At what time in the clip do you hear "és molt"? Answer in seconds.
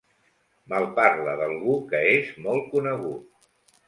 2.13-2.65